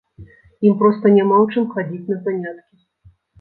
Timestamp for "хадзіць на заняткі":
1.75-2.75